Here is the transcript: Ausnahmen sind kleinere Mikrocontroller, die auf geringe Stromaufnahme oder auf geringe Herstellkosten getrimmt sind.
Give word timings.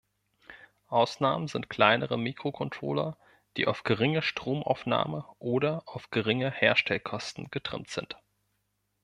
Ausnahmen 0.87 1.47
sind 1.47 1.69
kleinere 1.69 2.17
Mikrocontroller, 2.17 3.19
die 3.55 3.67
auf 3.67 3.83
geringe 3.83 4.23
Stromaufnahme 4.23 5.25
oder 5.37 5.83
auf 5.85 6.09
geringe 6.09 6.49
Herstellkosten 6.49 7.51
getrimmt 7.51 7.91
sind. 7.91 8.17